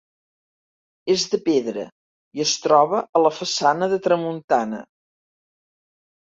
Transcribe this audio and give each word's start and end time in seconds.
És 1.15 1.25
de 1.33 1.39
pedra 1.49 1.83
i 2.39 2.43
es 2.45 2.53
troba 2.63 3.03
a 3.19 3.21
la 3.25 3.33
façana 3.41 3.91
de 3.93 4.01
tramuntana. 4.09 4.81